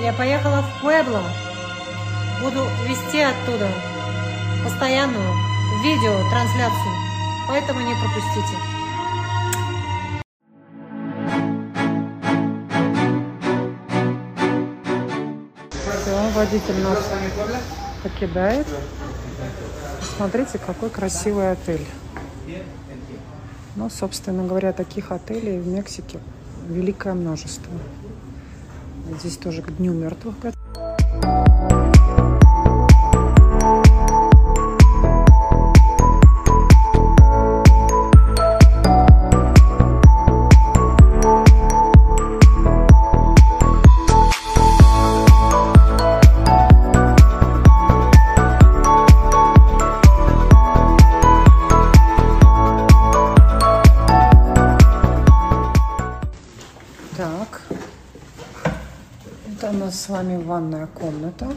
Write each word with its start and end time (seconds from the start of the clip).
Я 0.00 0.12
поехала 0.12 0.62
в 0.62 0.80
Пуэбло. 0.80 1.22
Буду 2.40 2.64
вести 2.86 3.20
оттуда 3.20 3.68
постоянную 4.62 5.34
видеотрансляцию. 5.82 6.94
Поэтому 7.48 7.80
не 7.80 7.94
пропустите. 7.94 8.56
Все, 15.70 16.30
водитель 16.30 16.80
нас 16.84 17.04
покидает. 18.04 18.66
Смотрите, 20.16 20.58
какой 20.58 20.90
красивый 20.90 21.50
отель. 21.50 21.84
Ну, 23.74 23.90
собственно 23.90 24.46
говоря, 24.46 24.72
таких 24.72 25.10
отелей 25.10 25.58
в 25.58 25.66
Мексике 25.66 26.20
великое 26.68 27.14
множество. 27.14 27.72
Здесь 29.16 29.36
тоже 29.36 29.62
к 29.62 29.76
Дню 29.76 29.94
мертвых 29.94 30.34
с 60.08 60.10
вами 60.10 60.42
ванная 60.42 60.86
комната. 60.86 61.54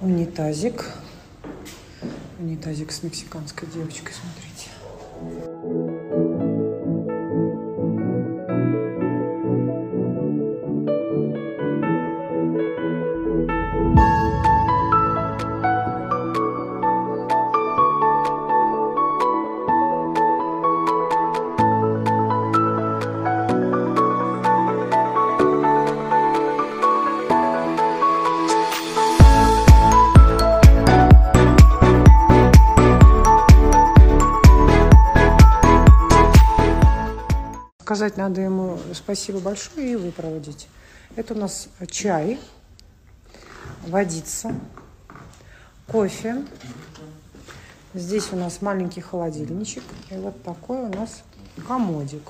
Унитазик. 0.00 0.86
Унитазик 2.38 2.90
с 2.90 3.02
мексиканской 3.02 3.68
девочкой. 3.68 4.14
Сказать 38.04 38.18
надо 38.18 38.42
ему 38.42 38.78
спасибо 38.92 39.38
большое 39.38 39.92
и 39.92 39.96
выпроводить. 39.96 40.68
Это 41.16 41.32
у 41.32 41.38
нас 41.38 41.70
чай, 41.90 42.38
водица, 43.86 44.54
кофе. 45.86 46.44
Здесь 47.94 48.30
у 48.30 48.36
нас 48.36 48.60
маленький 48.60 49.00
холодильничек. 49.00 49.82
И 50.10 50.16
вот 50.16 50.42
такой 50.42 50.80
у 50.80 50.88
нас 50.88 51.22
комодик. 51.66 52.20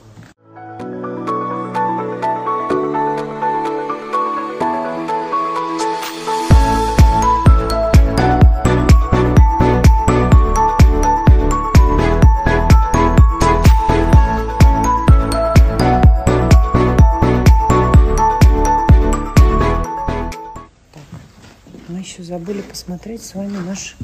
Посмотреть 22.74 23.22
с 23.22 23.36
вами 23.36 23.56
наш 23.58 23.94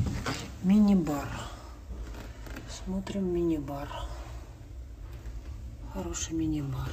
мини-бар. 0.63 1.27
Смотрим 2.69 3.35
мини-бар. 3.35 3.89
Хороший 5.93 6.35
мини-бар. 6.35 6.89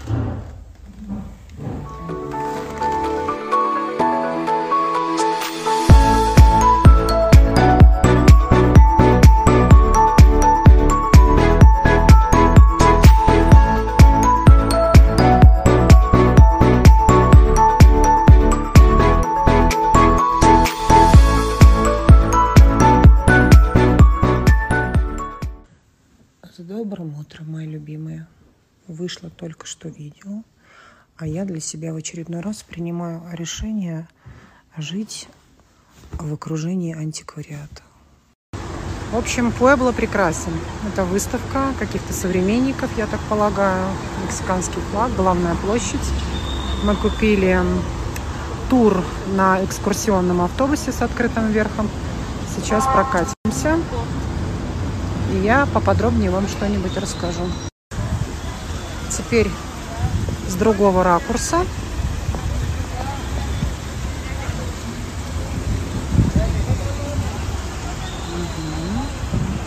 Только 29.38 29.66
что 29.66 29.88
видео, 29.88 30.44
а 31.16 31.26
я 31.28 31.46
для 31.46 31.60
себя 31.60 31.94
в 31.94 31.96
очередной 31.96 32.42
раз 32.42 32.64
принимаю 32.64 33.24
решение 33.32 34.08
жить 34.76 35.30
в 36.12 36.34
окружении 36.34 36.96
антиквариата. 36.96 37.84
В 39.12 39.16
общем, 39.16 39.54
Пуэбло 39.54 39.94
прекрасен. 39.94 40.52
Это 40.92 41.06
выставка 41.06 41.74
каких-то 41.80 42.12
современников, 42.12 42.90
я 42.98 43.08
так 43.08 43.22
полагаю. 43.30 43.88
Мексиканский 44.26 44.82
флаг, 44.92 45.16
главная 45.16 45.56
площадь. 45.56 46.06
Мы 46.84 46.94
купили 46.96 47.58
тур 48.70 49.02
на 49.28 49.64
экскурсионном 49.64 50.42
автобусе 50.42 50.92
с 50.92 51.02
открытым 51.02 51.52
верхом. 51.52 51.90
Сейчас 52.56 52.86
прокатимся. 52.86 53.80
И 55.34 55.38
я 55.38 55.66
поподробнее 55.68 56.30
вам 56.30 56.48
что-нибудь 56.48 56.98
расскажу. 56.98 57.44
Теперь 59.18 59.50
с 60.48 60.54
другого 60.54 61.04
ракурса. 61.04 61.66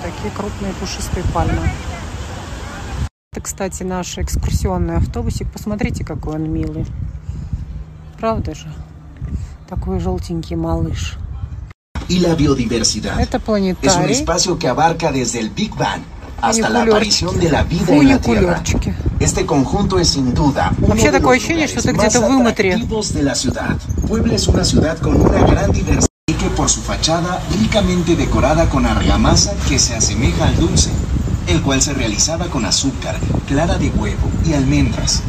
Такие 0.03 0.31
крупные 0.35 0.73
пушистые 0.75 1.25
пальмы. 1.33 1.69
Это, 3.33 3.43
кстати, 3.43 3.83
наш 3.83 4.19
экскурсионный 4.19 4.97
автобусик. 4.97 5.51
Посмотрите, 5.53 6.05
какой 6.05 6.35
он 6.35 6.53
милый. 6.53 6.87
Правда 8.19 8.55
же? 8.55 8.67
Такой 9.69 10.01
желтенький 10.01 10.57
малыш. 10.57 11.17
y 12.09 12.19
la 12.19 12.35
biodiversidad. 12.35 13.21
Это 13.21 13.37
Es 13.37 13.41
un 13.41 13.47
планетарий. 13.47 14.13
espacio 14.13 14.59
que 14.59 14.67
abarca 14.67 15.13
desde 15.13 15.39
el 15.39 15.49
Big 15.51 15.73
Bang 15.77 16.03
hasta 16.41 16.69
la 16.69 16.83
aparición 16.83 17.39
de 17.39 17.49
la 17.49 17.63
vida 17.63 17.95
en 17.95 18.09
la 18.09 18.19
Tierra. 18.19 18.61
Фуникулерчики. 19.20 19.24
Este 19.24 19.46
conjunto 19.46 20.00
es 20.00 20.10
sin 20.10 20.34
duda 20.34 20.74
uno 20.80 20.88
Вообще 20.90 21.12
de 21.12 21.20
такое 21.20 21.36
los 21.38 21.44
ощущение, 21.44 21.68
что 21.68 21.80
lugares 21.82 21.86
ты 21.86 21.94
más 21.94 22.06
где-то 22.14 22.28
в 22.28 22.40
Иматре. 22.42 22.74
atractivos 22.74 23.14
de 23.14 23.24
la 23.24 23.36
ciudad. 23.36 23.78
Puebla 24.08 24.36
es 24.36 24.48
una 24.48 24.64
ciudad 24.64 24.98
con 25.00 25.16
una 25.22 25.40
gran 25.46 25.72
diversidad 25.72 26.08
y 26.28 26.34
que 26.34 26.50
por 26.50 26.70
su 26.70 26.82
fachada 26.82 27.42
ricamente 27.60 28.16
decorada 28.16 28.68
con 28.70 28.86
argamasa 28.86 29.54
que 29.68 29.80
se 29.80 29.96
asemeja 29.96 30.46
al 30.48 30.56
dulce, 30.58 30.90
el 31.48 31.62
cual 31.62 31.82
se 31.82 31.94
realizaba 31.94 32.48
con 32.48 32.66
azúcar, 32.66 33.18
clara 33.48 33.78
de 33.78 33.90
huevo 33.90 34.30
y 34.46 34.54
almendras. 34.54 35.22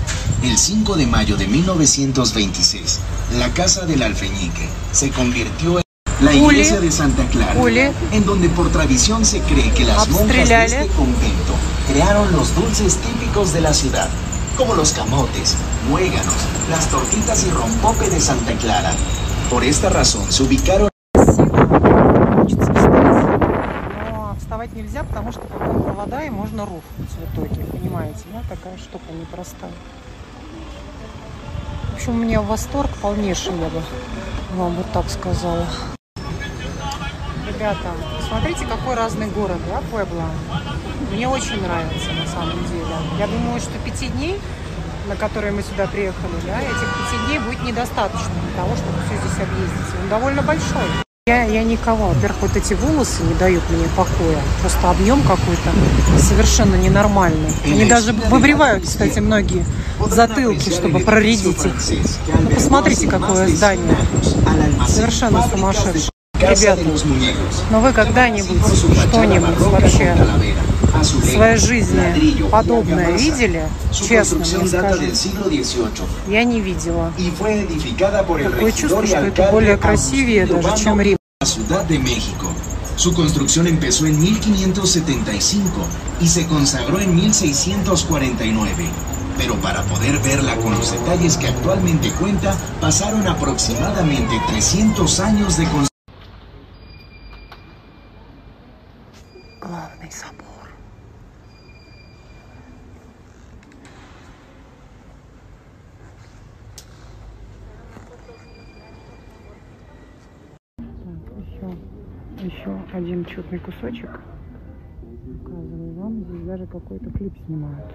El 0.42 0.58
5 0.58 0.96
de 0.96 1.06
mayo 1.06 1.36
de 1.36 1.46
1926, 1.46 2.98
la 3.38 3.48
casa 3.50 3.86
del 3.86 4.02
alfeñique 4.02 4.68
se 4.92 5.10
convirtió 5.10 5.78
en 5.78 6.24
la 6.24 6.30
Uli. 6.32 6.56
iglesia 6.60 6.80
de 6.80 6.90
Santa 6.90 7.24
Clara, 7.28 7.60
Uli. 7.60 7.80
en 8.12 8.24
donde 8.24 8.48
por 8.48 8.70
tradición 8.70 9.24
se 9.24 9.40
cree 9.40 9.70
que 9.72 9.84
las 9.84 10.08
monjas 10.08 10.28
de 10.28 10.40
Обстреляли. 10.40 10.72
este 10.74 10.86
convento 10.94 11.54
crearon 11.87 12.31
los 12.33 12.55
dulces 12.55 12.97
típicos 12.97 13.53
de 13.53 13.61
la 13.61 13.73
ciudad, 13.73 14.09
como 14.57 14.75
los 14.75 14.91
camotes, 14.91 15.55
muéganos, 15.89 16.35
las 16.69 16.87
tortitas 16.87 17.45
y 17.45 17.51
rompope 17.51 18.09
de 18.09 18.19
Santa 18.19 18.53
Clara. 18.53 18.91
Por 19.49 19.63
esta 19.63 19.89
razón 19.89 20.31
se 20.31 20.43
ubicaron 20.43 20.89
вставать 24.51 24.73
нельзя, 24.73 25.03
потому 25.03 25.31
что 25.31 25.41
потом 25.41 25.81
провода 25.81 26.23
и 26.23 26.29
можно 26.29 26.65
рухнуть 26.65 27.09
в 27.09 27.33
итоге. 27.33 27.63
Понимаете, 27.63 28.25
да? 28.33 28.43
Такая 28.49 28.77
штука 28.77 29.05
непростая. 29.13 29.71
В 31.91 31.95
общем, 31.95 32.15
у 32.15 32.17
меня 32.17 32.41
восторг 32.41 32.89
полнейший, 33.01 33.53
я 33.57 33.69
бы 33.69 33.81
вам 34.55 34.75
вот 34.75 34.91
так 34.91 35.09
сказала. 35.09 35.65
Ребята, 37.47 37.91
смотрите, 38.27 38.65
какой 38.65 38.95
разный 38.95 39.27
город, 39.27 39.57
да, 39.69 39.81
Пуэбло? 39.89 40.25
Мне 41.11 41.27
очень 41.27 41.61
нравится, 41.61 42.11
на 42.11 42.27
самом 42.27 42.63
деле. 42.67 42.95
Я 43.19 43.27
думаю, 43.27 43.59
что 43.59 43.71
пяти 43.85 44.07
дней 44.07 44.39
на 45.07 45.15
которые 45.15 45.51
мы 45.51 45.61
сюда 45.61 45.87
приехали, 45.87 46.31
да, 46.45 46.61
этих 46.61 46.87
пяти 46.95 47.25
дней 47.27 47.39
будет 47.39 47.61
недостаточно 47.63 48.31
для 48.45 48.63
того, 48.63 48.75
чтобы 48.75 48.97
все 49.05 49.17
здесь 49.17 49.43
объездить. 49.43 49.95
Он 50.01 50.09
довольно 50.09 50.41
большой. 50.41 50.87
Я, 51.27 51.43
я 51.43 51.63
никого. 51.63 52.07
Во-первых, 52.07 52.41
вот 52.41 52.55
эти 52.55 52.73
волосы 52.73 53.21
не 53.23 53.33
дают 53.35 53.61
мне 53.69 53.85
покоя. 53.95 54.39
Просто 54.61 54.89
объем 54.89 55.21
какой-то 55.21 55.69
совершенно 56.17 56.75
ненормальный. 56.75 57.53
Они 57.63 57.85
даже 57.85 58.13
выбривают, 58.13 58.85
кстати, 58.85 59.19
многие 59.19 59.65
затылки, 60.07 60.69
чтобы 60.69 60.99
проредить 60.99 61.63
их. 61.65 61.73
Ну, 62.39 62.49
посмотрите, 62.49 63.07
какое 63.07 63.47
здание. 63.49 63.95
Совершенно 64.87 65.47
сумасшедшее. 65.47 66.09
Ребята, 66.39 66.81
но 67.69 67.81
вы 67.81 67.93
когда-нибудь 67.93 68.65
что-нибудь 68.65 69.57
вообще 69.59 70.15
в 71.02 71.24
своей 71.24 71.56
жизни 71.56 72.48
подобное 72.50 73.12
видели? 73.16 73.64
Честно 73.92 74.38
вам 74.38 74.68
скажу. 74.68 75.02
Я 76.28 76.44
не 76.44 76.60
видела. 76.60 77.12
Такое 77.16 78.72
чувство, 78.72 79.06
что 79.06 79.16
это 79.18 79.48
более 79.50 79.76
красивее 79.76 80.46
даже, 80.46 80.76
чем 80.82 81.00
Рим. 81.00 81.16
Ciudad 81.44 81.84
de 81.86 81.98
México. 81.98 82.48
Su 82.96 83.12
construcción 83.12 83.66
empezó 83.66 84.06
en 84.06 84.18
1575 84.18 85.70
y 86.20 86.28
se 86.28 86.46
consagró 86.46 86.98
en 86.98 87.14
1649. 87.14 88.86
Pero 89.36 89.54
para 89.56 89.82
poder 89.82 90.18
verla 90.20 90.56
con 90.56 90.72
los 90.72 90.92
detalles 90.92 91.36
que 91.36 91.48
actualmente 91.48 92.10
cuenta, 92.12 92.56
pasaron 92.80 93.28
aproximadamente 93.28 94.40
300 94.48 95.20
años 95.20 95.58
de 95.58 95.64
construcción. 95.64 95.89
Еще 112.51 112.79
один 112.93 113.25
чудный 113.25 113.59
кусочек. 113.59 114.09
Показываю 115.43 115.93
вам. 115.93 116.23
Здесь 116.25 116.45
даже 116.45 116.67
какой-то 116.67 117.09
клип 117.11 117.33
снимают. 117.45 117.93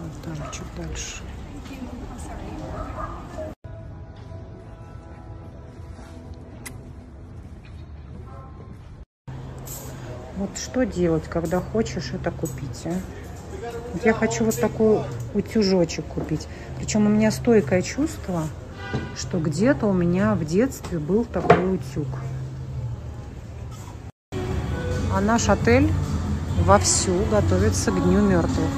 Вот 0.00 0.22
там 0.24 0.36
чуть 0.52 0.66
дальше. 0.76 1.22
Вот 10.36 10.58
что 10.58 10.84
делать, 10.84 11.24
когда 11.28 11.60
хочешь 11.60 12.12
это 12.12 12.30
купить, 12.32 12.86
а? 12.86 12.94
Я 14.04 14.12
хочу 14.12 14.44
вот 14.44 14.58
такой 14.60 15.00
утюжочек 15.32 16.04
купить. 16.06 16.48
Причем 16.76 17.06
у 17.06 17.08
меня 17.08 17.30
стойкое 17.30 17.82
чувство, 17.82 18.42
что 19.16 19.38
где-то 19.38 19.86
у 19.86 19.92
меня 19.92 20.34
в 20.34 20.44
детстве 20.44 20.98
был 20.98 21.24
такой 21.24 21.74
утюг. 21.74 22.08
А 25.12 25.20
наш 25.20 25.48
отель 25.48 25.92
вовсю 26.64 27.12
готовится 27.30 27.90
к 27.90 28.02
Дню 28.02 28.20
мертвых. 28.20 28.70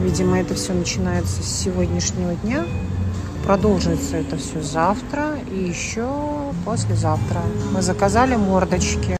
Видимо, 0.00 0.40
это 0.40 0.54
все 0.54 0.72
начинается 0.72 1.42
с 1.42 1.46
сегодняшнего 1.46 2.34
дня. 2.34 2.64
Продолжится 3.44 4.16
это 4.16 4.36
все 4.36 4.60
завтра 4.60 5.38
и 5.50 5.56
еще 5.56 6.08
послезавтра. 6.64 7.42
Мы 7.72 7.82
заказали 7.82 8.36
мордочки. 8.36 9.16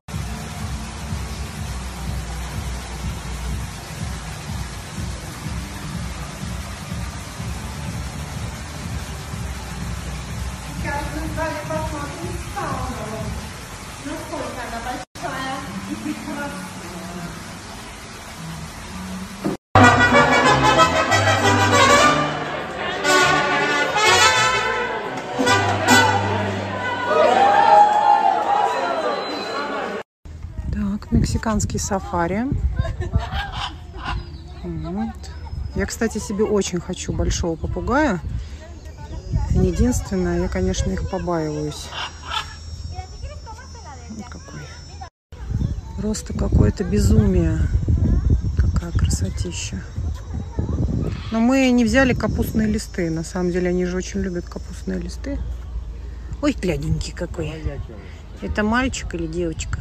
Мексиканский 31.35 31.81
сафари. 31.81 32.47
Вот. 34.63 35.31
Я, 35.75 35.87
кстати, 35.87 36.19
себе 36.19 36.45
очень 36.45 36.81
хочу 36.81 37.13
большого 37.13 37.57
попугая. 37.57 38.21
Единственное, 39.51 40.43
я, 40.43 40.49
конечно, 40.49 40.93
их 40.93 41.11
побаиваюсь. 41.11 41.89
Вот 44.11 44.27
какой. 44.27 44.61
Просто 45.97 46.35
какое-то 46.35 46.85
безумие. 46.85 47.59
Какая 48.57 48.93
красотища. 48.93 49.83
Но 51.33 51.41
мы 51.41 51.69
не 51.73 51.85
взяли 51.85 52.15
капустные 52.15 52.69
листы. 52.69 53.11
На 53.11 53.25
самом 53.25 53.51
деле, 53.51 53.71
они 53.71 53.87
же 53.87 53.97
очень 53.97 54.21
любят 54.21 54.45
капустные 54.45 55.01
листы. 55.01 55.41
Ой, 56.43 56.53
гляденький 56.53 57.13
какой. 57.13 57.53
Это 58.41 58.63
мальчик 58.63 59.13
или 59.17 59.27
девочка? 59.27 59.81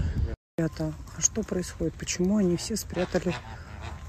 Ребята, 0.60 0.94
а 1.18 1.20
что 1.20 1.42
происходит? 1.42 1.96
Почему 1.96 2.38
они 2.38 2.58
все 2.58 2.76
спрятали 2.76 3.34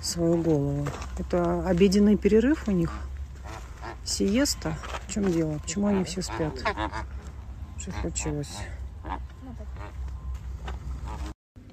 свою 0.02 0.43
голову? 0.43 0.87
Это 1.19 1.67
обеденный 1.67 2.19
перерыв 2.19 2.69
у 2.69 2.70
них? 2.70 2.93
Сиеста? 4.05 4.76
В 5.08 5.11
чем 5.11 5.32
дело? 5.32 5.58
Почему 5.61 5.87
они 5.87 6.05
все 6.05 6.20
спят? 6.20 6.52
Что 7.79 7.93
случилось? 8.02 8.58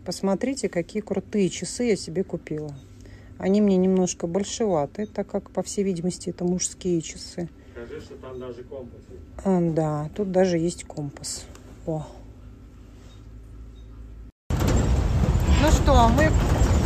Посмотрите, 0.05 0.69
какие 0.69 1.01
крутые 1.01 1.49
часы 1.49 1.83
я 1.89 1.97
себе 1.97 2.23
купила. 2.23 2.73
Они 3.39 3.59
мне 3.59 3.75
немножко 3.75 4.25
большеваты, 4.25 5.05
так 5.05 5.27
как, 5.27 5.51
по 5.51 5.63
всей 5.63 5.83
видимости, 5.83 6.29
это 6.29 6.45
мужские 6.45 7.01
часы. 7.01 7.49
Скажи, 7.73 7.99
что 7.99 8.15
там 8.15 8.39
даже 8.39 8.63
компас. 8.63 9.01
А, 9.43 9.59
да, 9.59 10.09
тут 10.15 10.31
даже 10.31 10.57
есть 10.57 10.85
компас. 10.85 11.45
О. 11.85 12.07
Ну 15.61 15.69
что, 15.69 16.09
мы 16.17 16.31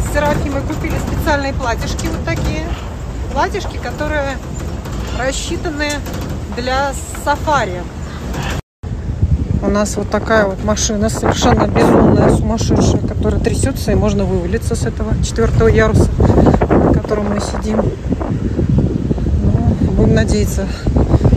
с 0.03 0.13
Серафимой 0.13 0.61
купили 0.61 0.95
специальные 1.07 1.53
платьишки 1.53 2.07
вот 2.07 2.25
такие. 2.25 2.67
Платьишки, 3.31 3.77
которые 3.77 4.37
рассчитаны 5.17 5.89
для 6.57 6.91
сафари. 7.23 7.81
У 9.61 9.69
нас 9.69 9.95
вот 9.95 10.09
такая 10.09 10.45
вот 10.45 10.61
машина 10.65 11.07
совершенно 11.09 11.67
безумная, 11.67 12.35
сумасшедшая, 12.35 13.01
которая 13.07 13.39
трясется 13.39 13.93
и 13.93 13.95
можно 13.95 14.25
вывалиться 14.25 14.75
с 14.75 14.85
этого 14.85 15.13
четвертого 15.23 15.69
яруса, 15.69 16.09
на 16.69 16.93
котором 16.93 17.33
мы 17.33 17.39
сидим. 17.39 17.81
Ну, 19.41 19.91
будем 19.91 20.15
надеяться, 20.15 20.67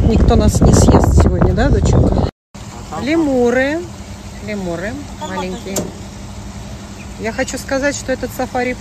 никто 0.08 0.34
нас 0.34 0.60
не 0.60 0.74
съест 0.74 1.22
сегодня, 1.22 1.52
да, 1.52 1.68
доченька? 1.68 2.28
Лемуры. 3.00 3.78
Лемуры 4.44 4.92
маленькие. 5.20 5.76
Я 7.20 7.32
хочу 7.32 7.58
сказать, 7.58 7.96
что 7.96 8.12
этот 8.12 8.30
сафари 8.30 8.76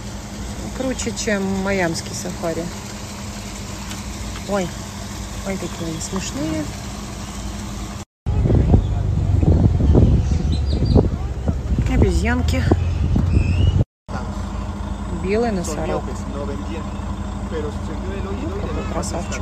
круче, 0.77 1.11
чем 1.11 1.43
майамский 1.63 2.13
сафари. 2.13 2.63
Ой, 4.47 4.67
ой, 5.47 5.57
какие 5.57 5.89
они 5.89 5.99
смешные. 5.99 6.63
Обезьянки. 11.91 12.63
Белый 15.23 15.51
носорог. 15.51 16.03
Какой 17.49 18.93
красавчик. 18.93 19.41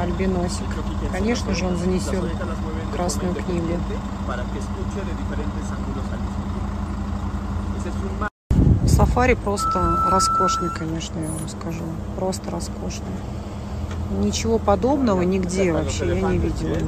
Альбиносик. 0.00 0.64
Конечно 1.12 1.54
же, 1.54 1.66
он 1.66 1.76
занесен 1.76 2.24
в 2.24 2.92
Красную 2.92 3.34
книгу. 3.34 3.78
Сафари 8.96 9.34
просто 9.34 10.08
роскошный, 10.10 10.70
конечно, 10.70 11.18
я 11.18 11.28
вам 11.28 11.46
скажу. 11.50 11.84
Просто 12.16 12.50
роскошный. 12.50 13.04
Ничего 14.20 14.58
подобного 14.58 15.20
нигде 15.20 15.70
вообще 15.70 16.06
я 16.06 16.14
не 16.14 16.38
видела 16.38 16.78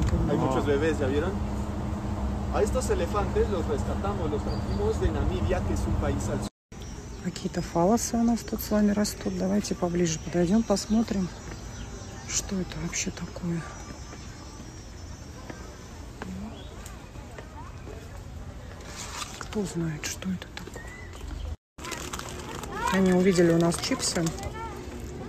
sur. 6.31 6.39
Какие-то 7.23 7.61
фалосы 7.61 8.17
у 8.17 8.23
нас 8.23 8.39
тут 8.39 8.61
с 8.61 8.71
вами 8.71 8.91
растут. 8.91 9.37
Давайте 9.37 9.75
поближе 9.75 10.17
подойдем, 10.17 10.63
посмотрим, 10.63 11.27
что 12.27 12.55
это 12.55 12.75
вообще 12.81 13.11
такое. 13.11 13.61
Кто 19.37 19.63
знает, 19.63 20.03
что 20.07 20.27
это 20.29 20.47
такое? 20.55 20.58
Они 22.91 23.13
увидели 23.13 23.51
у 23.51 23.57
нас 23.59 23.77
чипсы, 23.77 24.25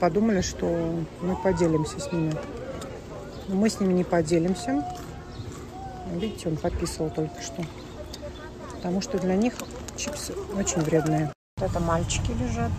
подумали, 0.00 0.40
что 0.40 0.66
мы 1.20 1.36
поделимся 1.36 2.00
с 2.00 2.10
ними. 2.10 2.34
Но 3.48 3.54
мы 3.54 3.68
с 3.68 3.78
ними 3.80 3.92
не 3.92 4.02
поделимся. 4.02 4.82
Видите, 6.14 6.48
он 6.48 6.56
подписывал 6.56 7.10
только 7.10 7.40
что. 7.42 7.62
Потому 8.72 9.02
что 9.02 9.18
для 9.18 9.36
них 9.36 9.54
чипсы 9.96 10.32
очень 10.56 10.80
вредные. 10.80 11.32
Вот 11.58 11.70
это 11.70 11.80
мальчики 11.80 12.30
лежат. 12.30 12.72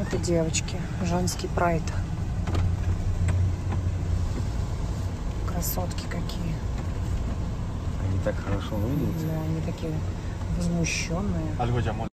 Это 0.00 0.16
девочки. 0.16 0.80
Женский 1.04 1.48
прайд. 1.48 1.82
Красотки 5.46 6.04
какие. 6.04 6.54
Они 8.08 8.18
так 8.24 8.36
хорошо 8.36 8.74
выглядят. 8.76 9.28
Да, 9.28 9.42
они 9.42 9.60
такие 9.60 9.92
возмущенные. 10.56 12.07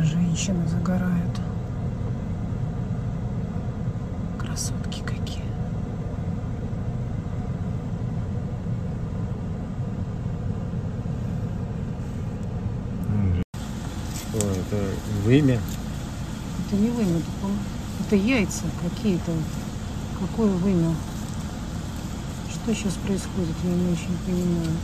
Женщины 0.00 0.66
загорают. 0.68 1.40
Красотки 4.38 5.02
какие. 5.02 5.42
Что 14.14 14.38
это 14.38 14.84
вымя? 15.24 15.60
Это 16.66 16.76
не 16.76 16.90
вымя, 16.90 17.18
это, 17.18 17.50
это 18.06 18.16
яйца 18.16 18.64
какие-то. 18.80 19.32
Какое 20.20 20.52
вымя? 20.52 20.94
Что 22.50 22.72
сейчас 22.74 22.94
происходит, 22.94 23.56
я 23.64 23.70
не 23.70 23.92
очень 23.92 24.16
понимаю. 24.24 24.76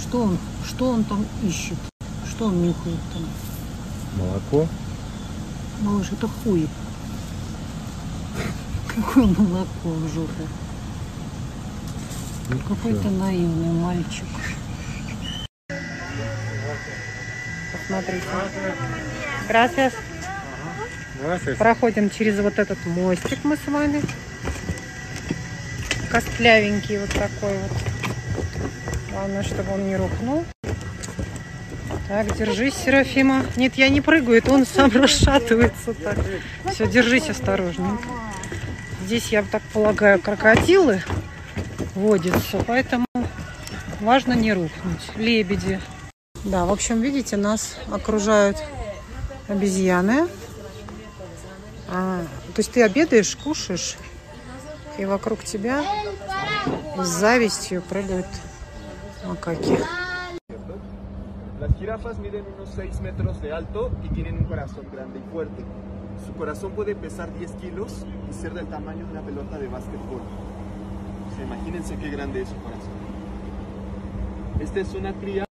Что 0.00 0.22
он, 0.22 0.38
что 0.66 0.90
он 0.90 1.04
там 1.04 1.24
ищет? 1.44 1.78
Что 2.38 2.46
он 2.46 2.62
нюхает 2.62 3.00
там? 3.12 3.26
Молоко? 4.16 4.68
Малыш, 5.80 6.12
это 6.12 6.28
хуй. 6.28 6.68
Какое 8.86 9.26
молоко 9.26 9.88
в 9.88 10.08
жопу. 10.14 10.46
Ну, 12.48 12.58
Какой-то 12.60 13.10
наивный 13.10 13.72
мальчик. 13.72 14.24
Посмотрите. 17.72 18.24
Gracias. 19.48 19.92
Gracias. 21.20 21.56
Проходим 21.56 22.08
через 22.08 22.38
вот 22.38 22.56
этот 22.60 22.78
мостик 22.86 23.40
мы 23.42 23.56
с 23.56 23.66
вами. 23.66 24.00
Костлявенький 26.08 27.00
вот 27.00 27.10
такой 27.10 27.58
вот. 27.58 27.72
Главное, 29.10 29.42
чтобы 29.42 29.72
он 29.72 29.88
не 29.88 29.96
рухнул. 29.96 30.44
Так, 32.08 32.34
держись, 32.38 32.74
Серафима. 32.74 33.44
Нет, 33.56 33.74
я 33.74 33.90
не 33.90 34.00
прыгаю, 34.00 34.38
это 34.38 34.50
он 34.52 34.64
сам 34.64 34.90
расшатывается 34.90 35.92
так. 35.92 36.16
Все, 36.72 36.86
держись 36.86 37.28
осторожненько. 37.28 38.08
Здесь, 39.04 39.28
я 39.28 39.42
так 39.42 39.62
полагаю, 39.74 40.18
крокодилы 40.18 41.02
водятся, 41.94 42.64
поэтому 42.66 43.04
важно 44.00 44.32
не 44.32 44.54
рухнуть. 44.54 45.02
Лебеди. 45.16 45.80
Да, 46.44 46.64
в 46.64 46.72
общем, 46.72 47.02
видите, 47.02 47.36
нас 47.36 47.76
окружают 47.90 48.56
обезьяны. 49.48 50.28
А, 51.88 52.22
то 52.54 52.60
есть 52.60 52.72
ты 52.72 52.82
обедаешь, 52.82 53.36
кушаешь, 53.36 53.96
и 54.98 55.04
вокруг 55.04 55.44
тебя 55.44 55.82
с 56.96 57.06
завистью 57.06 57.82
прыгают 57.82 58.26
макаки. 59.24 59.78
Las 61.87 61.87
jirafas 61.87 62.19
miden 62.19 62.43
unos 62.57 62.71
6 62.75 62.99
metros 62.99 63.41
de 63.41 63.53
alto 63.53 63.89
y 64.03 64.09
tienen 64.09 64.37
un 64.39 64.43
corazón 64.43 64.85
grande 64.91 65.19
y 65.19 65.31
fuerte. 65.31 65.63
Su 66.25 66.33
corazón 66.33 66.73
puede 66.73 66.93
pesar 66.93 67.33
10 67.33 67.51
kilos 67.53 68.05
y 68.29 68.33
ser 68.33 68.53
del 68.53 68.67
tamaño 68.67 69.05
de 69.05 69.11
una 69.13 69.21
pelota 69.21 69.57
de 69.57 69.69
básquetbol. 69.69 70.21
O 71.31 71.33
sea, 71.33 71.45
imagínense 71.45 71.95
qué 71.95 72.09
grande 72.09 72.41
es 72.41 72.49
su 72.49 72.55
corazón. 72.55 72.91
Esta 74.59 74.81
es 74.81 74.93
una 74.93 75.13
cría. 75.13 75.45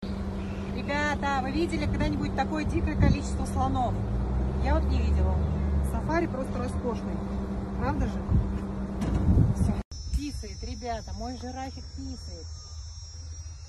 Ребята, 0.75 1.41
вы 1.43 1.51
видели 1.51 1.85
когда-нибудь 1.85 2.35
такое 2.35 2.65
дикое 2.65 2.95
количество 2.95 3.45
слонов? 3.45 3.93
Я 4.65 4.73
вот 4.79 4.89
не 4.89 4.97
видела. 4.97 5.35
Сафари 5.91 6.25
просто 6.25 6.57
роскошный. 6.57 7.17
Правда 7.79 8.07
же? 8.07 8.19
Всё. 9.57 9.73
Писает, 10.17 10.63
ребята, 10.63 11.13
мой 11.19 11.37
жирафик 11.37 11.83
писает. 11.95 12.47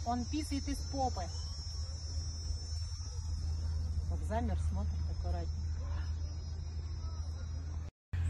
Он 0.06 0.24
писает 0.24 0.66
из 0.66 0.78
попы. 0.90 1.24
Замер, 4.27 4.57
смотрит 4.71 4.93
аккуратнее. 5.11 5.65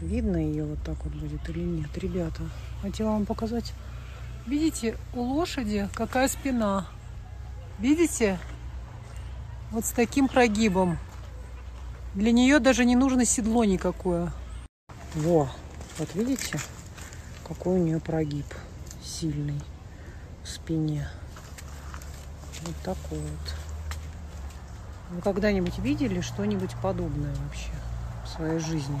Видно 0.02 0.36
ее 0.36 0.64
вот 0.66 0.82
так 0.82 1.02
вот 1.04 1.14
будет 1.14 1.48
или 1.48 1.60
нет, 1.60 1.96
ребята? 1.96 2.42
Хотела 2.82 3.12
вам 3.12 3.24
показать. 3.24 3.72
Видите, 4.46 4.96
у 5.14 5.22
лошади 5.22 5.88
какая 5.94 6.28
спина? 6.28 6.86
Видите? 7.78 8.38
Вот 9.70 9.86
с 9.86 9.90
таким 9.90 10.28
прогибом. 10.28 10.98
Для 12.14 12.30
нее 12.30 12.58
даже 12.58 12.84
не 12.84 12.94
нужно 12.94 13.24
седло 13.24 13.64
никакое. 13.64 14.32
Во, 15.14 15.48
вот 15.98 16.14
видите, 16.14 16.58
какой 17.48 17.80
у 17.80 17.82
нее 17.82 18.00
прогиб 18.00 18.46
сильный 19.02 19.60
в 20.44 20.48
спине. 20.48 21.08
Вот 22.62 22.76
такой 22.84 23.18
вот. 23.18 23.65
Вы 25.10 25.22
когда-нибудь 25.22 25.78
видели 25.78 26.20
что-нибудь 26.20 26.74
подобное 26.82 27.34
вообще 27.44 27.70
в 28.24 28.28
своей 28.28 28.58
жизни? 28.58 28.98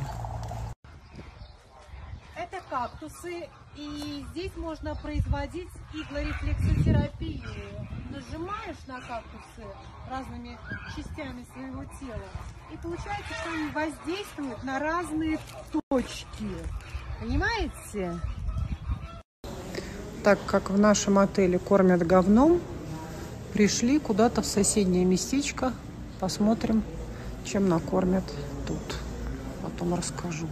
Это 2.36 2.62
кактусы, 2.70 3.48
и 3.76 4.24
здесь 4.30 4.56
можно 4.56 4.94
производить 4.94 5.70
иглорефлексотерапию. 5.92 7.42
Нажимаешь 8.10 8.86
на 8.86 9.00
кактусы 9.00 9.66
разными 10.08 10.58
частями 10.94 11.44
своего 11.52 11.84
тела, 12.00 12.28
и 12.72 12.76
получается, 12.76 13.34
что 13.40 13.50
они 13.52 13.70
воздействуют 13.70 14.62
на 14.62 14.78
разные 14.78 15.38
точки. 15.88 16.48
Понимаете? 17.20 18.20
так 20.26 20.40
как 20.44 20.70
в 20.70 20.76
нашем 20.76 21.20
отеле 21.20 21.56
кормят 21.56 22.04
говном, 22.04 22.60
пришли 23.52 24.00
куда-то 24.00 24.42
в 24.42 24.44
соседнее 24.44 25.04
местечко. 25.04 25.72
Посмотрим, 26.18 26.82
чем 27.44 27.68
накормят 27.68 28.24
тут. 28.66 28.96
Потом 29.62 29.94
расскажу. 29.94 30.46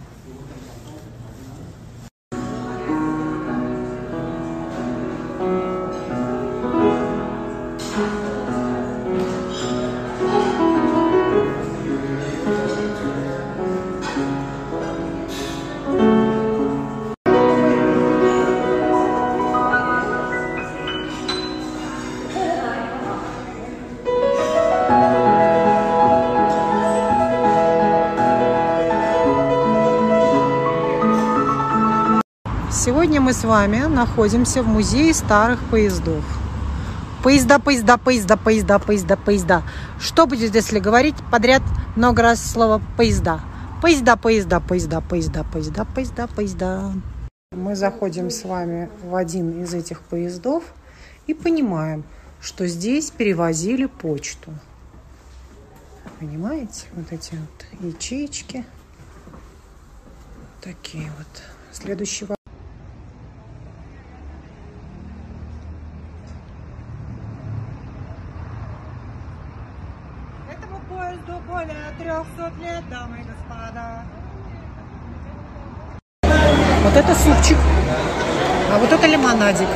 Сегодня 32.85 33.19
мы 33.19 33.33
с 33.33 33.43
вами 33.43 33.79
находимся 33.87 34.61
в 34.61 34.67
музее 34.67 35.11
старых 35.15 35.59
поездов. 35.71 36.23
Поезда, 37.23 37.57
поезда, 37.57 37.97
поезда, 37.97 38.37
поезда, 38.37 38.77
поезда, 38.77 39.17
поезда. 39.17 39.63
Что 39.99 40.27
будет, 40.27 40.53
если 40.53 40.77
говорить 40.77 41.15
подряд 41.31 41.63
много 41.95 42.21
раз 42.21 42.45
слово 42.45 42.79
поезда? 42.95 43.41
Поезда, 43.81 44.17
поезда, 44.17 44.59
поезда, 44.59 45.01
поезда, 45.01 45.43
поезда, 45.43 45.83
поезда, 45.83 46.27
поезда. 46.27 46.91
Мы 47.53 47.75
заходим 47.75 48.29
с 48.29 48.43
вами 48.43 48.91
в 49.03 49.15
один 49.15 49.63
из 49.63 49.73
этих 49.73 50.01
поездов 50.01 50.63
и 51.25 51.33
понимаем, 51.33 52.03
что 52.39 52.67
здесь 52.67 53.09
перевозили 53.09 53.87
почту. 53.87 54.51
Понимаете? 56.19 56.85
Вот 56.93 57.11
эти 57.11 57.33
вот 57.33 57.83
ячеечки. 57.83 58.63
Такие 60.61 61.11
вот. 61.17 61.41
Следующий 61.71 62.25
вопрос. 62.25 62.35
Этому 70.49 70.79
поезду 70.89 71.41
более 71.47 71.91
300 71.97 72.53
лет, 72.61 72.89
дамы 72.89 73.19
и 73.19 73.23
господа. 73.23 74.05
Вот 76.85 76.95
это 76.95 77.15
супчик, 77.15 77.57
а 78.71 78.77
вот 78.77 78.91
это 78.91 79.07
лимонадик. 79.07 79.67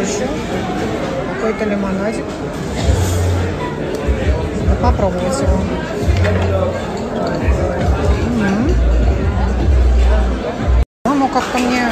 Еще 0.00 0.26
какой-то 1.32 1.64
лимонадик. 1.64 2.24
попробовать 4.82 5.40
его. 5.40 5.60
М. 8.40 8.74
Ну, 11.04 11.28
как-то 11.28 11.58
мне 11.58 11.88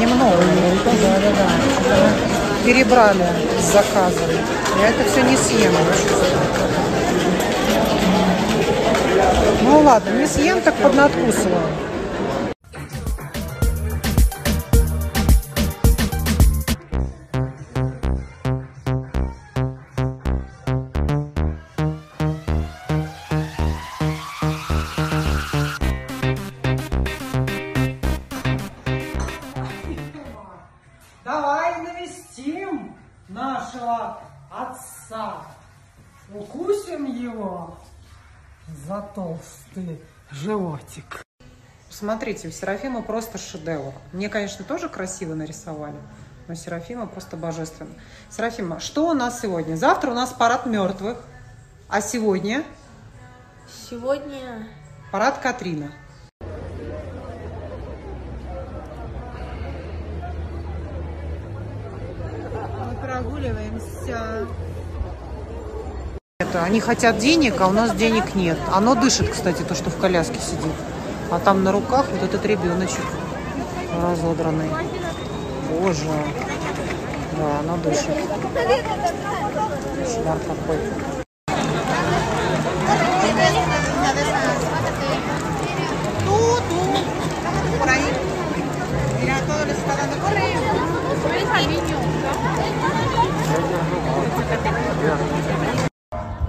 немного. 0.00 0.42
Да, 0.84 0.90
да, 1.22 1.30
да. 1.30 2.10
Перебрали 2.64 3.24
с 3.60 3.72
заказом. 3.72 4.30
Я 4.80 4.88
это 4.88 5.08
все 5.08 5.22
не 5.22 5.36
съем. 5.36 5.72
Ну 9.66 9.80
ладно, 9.80 10.10
не 10.10 10.26
съем, 10.28 10.60
так 10.60 10.74
поднадкусываю. 10.76 11.66
Толстый 39.46 40.00
животик. 40.30 41.22
Смотрите, 41.90 42.48
у 42.48 42.50
Серафима 42.50 43.02
просто 43.02 43.38
шедевр. 43.38 43.92
Мне, 44.12 44.28
конечно, 44.28 44.64
тоже 44.64 44.88
красиво 44.88 45.34
нарисовали, 45.34 45.96
но 46.48 46.54
Серафима 46.54 47.06
просто 47.06 47.36
божественно. 47.36 47.94
Серафима, 48.30 48.80
что 48.80 49.08
у 49.08 49.14
нас 49.14 49.40
сегодня? 49.40 49.76
Завтра 49.76 50.10
у 50.10 50.14
нас 50.14 50.32
парад 50.32 50.66
мертвых, 50.66 51.18
а 51.88 52.00
сегодня 52.00 52.64
Сегодня 53.68 54.68
парад 55.10 55.38
Катрина. 55.38 55.90
Это, 66.56 66.64
они 66.64 66.80
хотят 66.80 67.18
денег, 67.18 67.60
а 67.60 67.68
у 67.68 67.72
нас 67.72 67.92
денег 67.92 68.34
нет. 68.34 68.56
Оно 68.72 68.94
дышит, 68.94 69.28
кстати, 69.28 69.62
то, 69.62 69.74
что 69.74 69.90
в 69.90 69.96
коляске 69.98 70.38
сидит. 70.40 70.72
А 71.30 71.38
там 71.38 71.62
на 71.62 71.72
руках 71.72 72.06
вот 72.10 72.22
этот 72.22 72.46
ребеночек 72.46 73.04
разодранный. 74.02 74.70
Боже. 75.70 76.06
Да, 77.38 77.60
оно 77.60 77.76
дышит. 77.76 78.06
Кошмар 80.02 80.38
какой. 80.38 81.25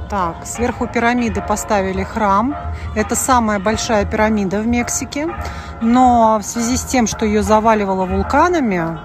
Так, 0.09 0.45
сверху 0.45 0.87
пирамиды 0.87 1.41
поставили 1.41 2.01
храм. 2.03 2.55
Это 2.95 3.13
самая 3.15 3.59
большая 3.59 4.05
пирамида 4.05 4.61
в 4.61 4.67
Мексике. 4.67 5.27
Но 5.81 6.39
в 6.41 6.45
связи 6.45 6.77
с 6.77 6.85
тем, 6.85 7.07
что 7.07 7.25
ее 7.25 7.43
заваливало 7.43 8.05
вулканами, 8.05 8.99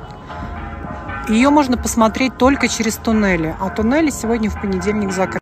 ее 1.28 1.50
можно 1.50 1.76
посмотреть 1.76 2.38
только 2.38 2.68
через 2.68 2.96
туннели. 2.96 3.54
А 3.60 3.70
туннели 3.70 4.10
сегодня 4.10 4.48
в 4.48 4.60
понедельник 4.60 5.10
закрыты. 5.12 5.40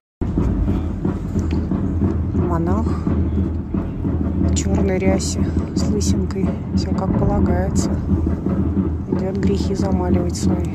Монах 2.34 2.86
в 2.86 4.54
черной 4.54 4.98
рясе 4.98 5.44
с 5.76 5.82
лысинкой. 5.88 6.48
Все 6.74 6.88
как 6.88 7.18
полагается. 7.18 7.90
Идет 9.12 9.36
грехи 9.38 9.74
замаливать 9.74 10.36
свои. 10.36 10.74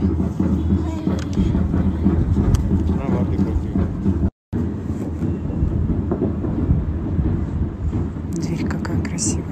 Дверь 8.36 8.68
какая 8.68 9.02
красивая. 9.02 9.46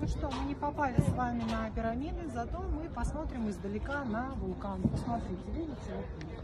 Ну 0.00 0.08
что, 0.08 0.30
мы 0.30 0.48
не 0.48 0.54
попали 0.54 0.96
с 1.00 1.12
вами 1.16 1.42
на 1.50 1.70
пирамиды, 1.74 2.22
зато 2.32 2.58
мы 2.58 2.88
посмотрим 2.88 3.48
издалека 3.50 4.04
на 4.04 4.28
вулкан. 5.14 5.20
Посмотрите, 5.20 5.50
видите? 5.54 5.76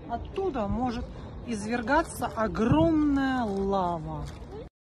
Оттуда 0.08 0.66
может 0.66 1.04
извергаться 1.46 2.26
огромная 2.26 3.44
лава. 3.44 4.24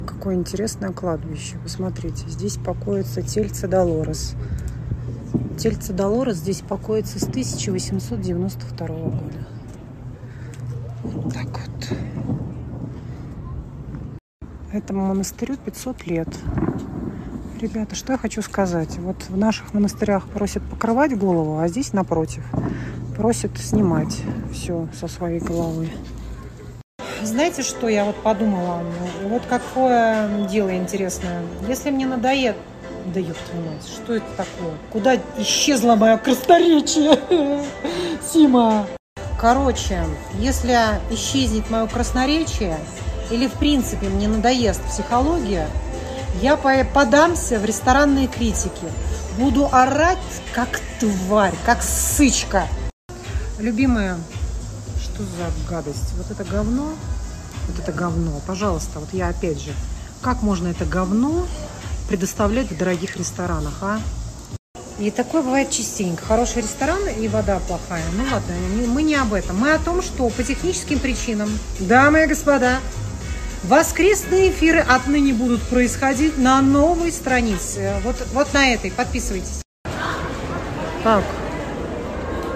Какое 0.05 0.35
интересное 0.35 0.91
кладбище. 0.91 1.57
Посмотрите, 1.63 2.27
здесь 2.27 2.57
покоится 2.57 3.21
тельце 3.21 3.67
Долорес. 3.67 4.35
Тельце 5.57 5.93
Долорес 5.93 6.37
здесь 6.37 6.61
покоится 6.61 7.19
с 7.19 7.23
1892 7.23 8.87
года. 8.87 9.47
Вот 11.03 11.33
так 11.33 11.47
вот. 11.47 11.97
Этому 14.73 15.07
монастырю 15.07 15.57
500 15.57 16.07
лет. 16.07 16.29
Ребята, 17.59 17.95
что 17.95 18.13
я 18.13 18.17
хочу 18.17 18.41
сказать. 18.41 18.97
Вот 18.97 19.29
в 19.29 19.37
наших 19.37 19.73
монастырях 19.75 20.27
просят 20.27 20.63
покрывать 20.63 21.15
голову, 21.17 21.59
а 21.59 21.67
здесь 21.67 21.93
напротив 21.93 22.43
просят 23.15 23.57
снимать 23.57 24.17
все 24.53 24.87
со 24.99 25.07
своей 25.07 25.39
головы. 25.39 25.89
Знаете, 27.23 27.61
что 27.61 27.87
я 27.87 28.05
вот 28.05 28.15
подумала? 28.17 28.83
Вот 29.23 29.43
какое 29.47 30.47
дело 30.47 30.75
интересное. 30.75 31.41
Если 31.67 31.91
мне 31.91 32.07
надоест... 32.07 32.57
Да 33.13 33.19
ёб 33.19 33.37
мать, 33.55 33.87
что 33.87 34.13
это 34.13 34.25
такое? 34.37 34.73
Куда 34.91 35.15
исчезло 35.37 35.95
мое 35.95 36.17
красноречие? 36.17 37.19
Сима! 38.21 38.85
Короче, 39.39 40.03
если 40.37 40.77
исчезнет 41.09 41.69
мое 41.71 41.87
красноречие, 41.87 42.77
или 43.31 43.47
в 43.47 43.53
принципе 43.53 44.07
мне 44.07 44.27
надоест 44.27 44.81
психология, 44.83 45.67
я 46.41 46.57
по- 46.57 46.85
подамся 46.93 47.59
в 47.59 47.65
ресторанные 47.65 48.27
критики. 48.27 48.85
Буду 49.39 49.67
орать, 49.71 50.17
как 50.53 50.79
тварь, 50.99 51.55
как 51.65 51.81
сычка. 51.81 52.65
Любимая, 53.61 54.17
что 55.03 55.21
за 55.21 55.69
гадость? 55.69 56.13
Вот 56.17 56.31
это 56.31 56.43
говно, 56.43 56.95
вот 57.67 57.79
это 57.79 57.91
говно, 57.91 58.41
пожалуйста, 58.47 58.99
вот 58.99 59.09
я 59.13 59.27
опять 59.27 59.61
же, 59.61 59.71
как 60.23 60.41
можно 60.41 60.69
это 60.69 60.83
говно 60.83 61.45
предоставлять 62.09 62.71
в 62.71 62.77
дорогих 62.77 63.17
ресторанах, 63.17 63.77
а? 63.81 63.99
И 64.97 65.11
такое 65.11 65.43
бывает 65.43 65.69
частенько. 65.69 66.25
Хороший 66.25 66.63
ресторан 66.63 67.07
и 67.07 67.27
вода 67.27 67.59
плохая. 67.67 68.03
Ну 68.15 68.23
ладно, 68.31 68.53
мы 68.87 69.03
не 69.03 69.13
об 69.13 69.31
этом. 69.31 69.59
Мы 69.59 69.73
о 69.73 69.79
том, 69.79 70.01
что 70.01 70.27
по 70.29 70.43
техническим 70.43 70.97
причинам, 70.97 71.49
дамы 71.79 72.23
и 72.23 72.27
господа, 72.27 72.79
воскресные 73.63 74.49
эфиры 74.49 74.79
отныне 74.79 75.33
будут 75.33 75.61
происходить 75.61 76.39
на 76.39 76.61
новой 76.61 77.11
странице. 77.11 77.93
Вот, 78.03 78.15
вот 78.33 78.53
на 78.55 78.73
этой. 78.73 78.89
Подписывайтесь. 78.91 79.61
Так, 81.03 81.23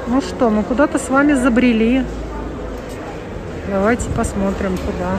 ну 0.07 0.21
что, 0.21 0.49
мы 0.49 0.63
куда-то 0.63 0.99
с 0.99 1.09
вами 1.09 1.33
забрели. 1.33 2.05
Давайте 3.69 4.09
посмотрим, 4.11 4.77
куда. 4.77 5.17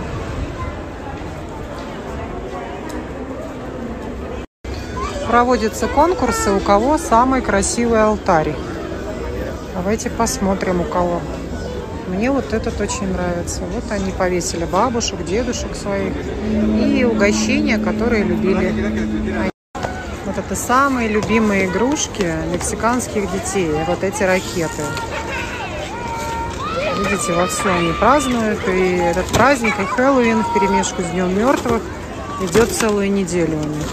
Проводятся 5.29 5.89
конкурсы, 5.89 6.53
у 6.53 6.61
кого 6.61 6.99
самый 6.99 7.43
красивый 7.43 8.03
алтарь. 8.03 8.55
Давайте 9.75 10.09
посмотрим, 10.09 10.81
у 10.81 10.85
кого. 10.85 11.21
Мне 12.09 12.31
вот 12.31 12.53
этот 12.53 12.81
очень 12.81 13.13
нравится. 13.13 13.63
Вот 13.75 13.91
они 13.91 14.13
повесили 14.13 14.65
бабушек, 14.65 15.25
дедушек 15.25 15.75
своих 15.75 16.15
и 16.81 17.05
угощения, 17.05 17.79
которые 17.79 18.23
любили. 18.23 19.53
Вот 20.37 20.45
это 20.45 20.55
самые 20.55 21.09
любимые 21.09 21.65
игрушки 21.65 22.31
мексиканских 22.53 23.31
детей. 23.33 23.71
Вот 23.87 24.05
эти 24.05 24.23
ракеты. 24.23 24.83
Видите, 26.99 27.33
во 27.33 27.47
всем 27.47 27.75
они 27.75 27.93
празднуют. 27.93 28.61
И 28.69 28.97
этот 28.97 29.27
праздник, 29.29 29.73
и 29.81 29.85
Хэллоуин 29.85 30.43
в 30.43 30.53
перемешку 30.53 31.01
с 31.01 31.07
Днем 31.07 31.39
мертвых 31.39 31.81
идет 32.43 32.71
целую 32.71 33.11
неделю 33.11 33.57
у 33.57 33.65
них. 33.65 33.87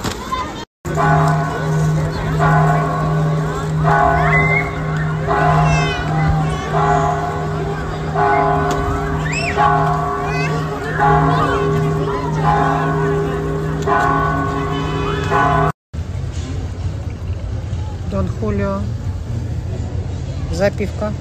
Запивка. 20.63 21.11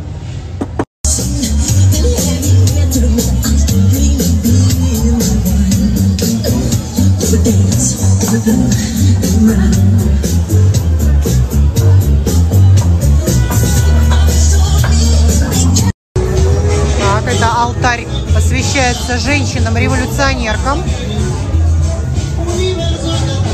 Так, 17.01 17.27
это 17.27 17.53
алтарь 17.53 18.07
посвящается 18.33 19.19
женщинам-революционеркам. 19.19 20.85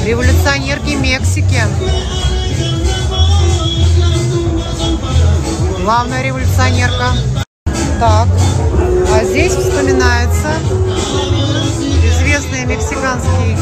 Революционерки 0.04 0.96
Мексики. 0.96 1.62
Главная 5.88 6.22
революционерка. 6.22 7.14
Так, 7.98 8.28
а 9.10 9.24
здесь 9.24 9.54
вспоминается 9.54 10.52
известный 12.04 12.66
мексиканский 12.66 13.56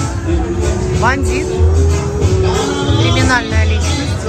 бандит, 1.00 1.46
криминальная 3.00 3.66
личность. 3.66 4.26